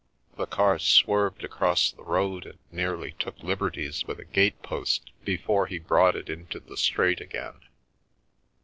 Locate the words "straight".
6.75-7.21